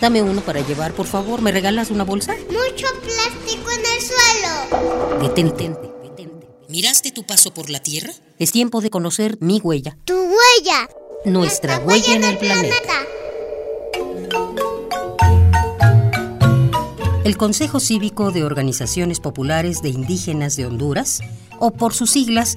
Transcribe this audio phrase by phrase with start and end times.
[0.00, 1.40] Dame uno para llevar, por favor.
[1.40, 2.34] ¿Me regalas una bolsa?
[2.48, 5.22] Mucho plástico en el suelo.
[5.22, 5.72] Detente.
[6.68, 8.12] ¿Miraste tu paso por la Tierra?
[8.38, 9.96] Es tiempo de conocer mi huella.
[10.04, 10.88] Tu huella.
[11.24, 13.06] Nuestra huella en el planeta.
[17.24, 21.20] El Consejo Cívico de Organizaciones Populares de Indígenas de Honduras,
[21.58, 22.56] o por sus siglas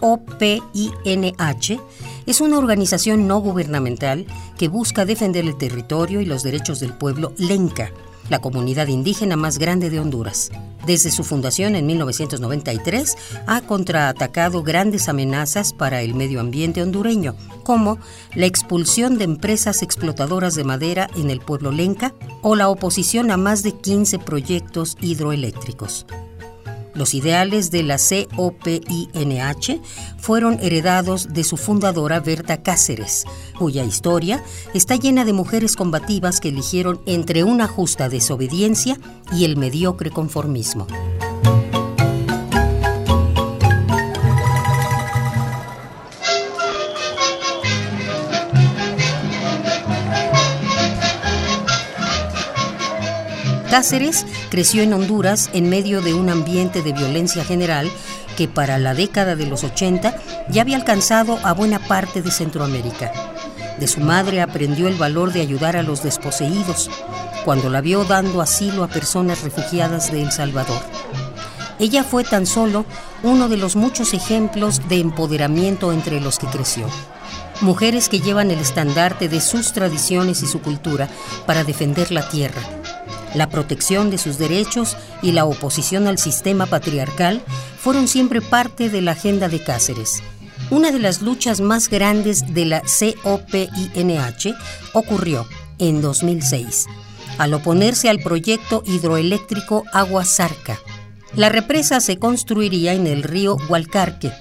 [0.00, 1.80] COPINH,
[2.26, 4.26] es una organización no gubernamental
[4.58, 7.90] que busca defender el territorio y los derechos del pueblo lenca,
[8.28, 10.50] la comunidad indígena más grande de Honduras.
[10.86, 17.98] Desde su fundación en 1993 ha contraatacado grandes amenazas para el medio ambiente hondureño, como
[18.34, 23.36] la expulsión de empresas explotadoras de madera en el pueblo lenca o la oposición a
[23.36, 26.06] más de 15 proyectos hidroeléctricos.
[26.94, 27.96] Los ideales de la
[28.36, 29.80] COPINH
[30.18, 33.24] fueron heredados de su fundadora Berta Cáceres,
[33.58, 34.42] cuya historia
[34.74, 38.98] está llena de mujeres combativas que eligieron entre una justa desobediencia
[39.32, 40.86] y el mediocre conformismo.
[53.72, 57.90] Cáceres creció en Honduras en medio de un ambiente de violencia general
[58.36, 60.14] que para la década de los 80
[60.50, 63.10] ya había alcanzado a buena parte de Centroamérica.
[63.80, 66.90] De su madre aprendió el valor de ayudar a los desposeídos
[67.46, 70.82] cuando la vio dando asilo a personas refugiadas de El Salvador.
[71.78, 72.84] Ella fue tan solo
[73.22, 76.86] uno de los muchos ejemplos de empoderamiento entre los que creció.
[77.62, 81.08] Mujeres que llevan el estandarte de sus tradiciones y su cultura
[81.46, 82.60] para defender la tierra
[83.34, 87.42] la protección de sus derechos y la oposición al sistema patriarcal
[87.78, 90.22] fueron siempre parte de la agenda de Cáceres.
[90.70, 92.82] Una de las luchas más grandes de la
[93.22, 94.54] COPINH
[94.92, 95.46] ocurrió
[95.78, 96.86] en 2006,
[97.38, 100.78] al oponerse al proyecto hidroeléctrico Agua Zarca.
[101.34, 104.32] La represa se construiría en el río Hualcarque,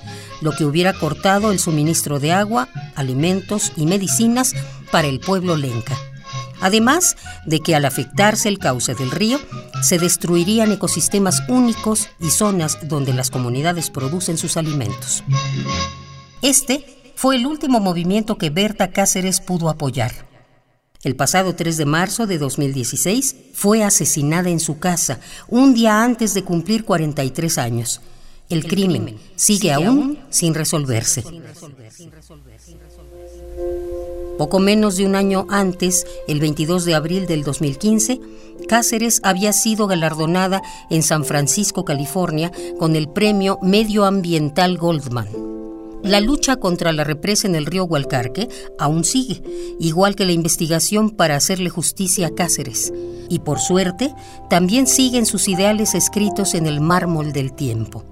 [0.42, 4.54] lo que hubiera cortado el suministro de agua, alimentos y medicinas
[4.92, 5.98] para el pueblo lenca
[6.62, 9.40] además de que al afectarse el cauce del río,
[9.82, 15.24] se destruirían ecosistemas únicos y zonas donde las comunidades producen sus alimentos.
[16.42, 20.32] Este fue el último movimiento que Berta Cáceres pudo apoyar.
[21.04, 26.36] El pasado 3 de marzo de 2016 fue asesinada en su casa, un día antes
[26.36, 28.02] de cumplir 43 años.
[28.50, 31.24] El, crimen, sigue, aún sin resolverse.
[34.42, 38.20] Poco menos de un año antes, el 22 de abril del 2015,
[38.68, 45.28] Cáceres había sido galardonada en San Francisco, California, con el premio medioambiental Goldman.
[46.02, 48.50] La lucha contra la represa en el río Hualcarque
[48.80, 49.44] aún sigue,
[49.80, 52.92] igual que la investigación para hacerle justicia a Cáceres.
[53.30, 54.12] Y por suerte,
[54.50, 58.04] también siguen sus ideales escritos en el mármol del tiempo.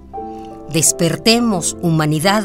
[0.72, 2.44] Despertemos, humanidad.